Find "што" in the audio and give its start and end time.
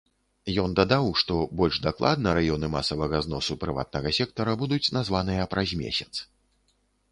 1.21-1.35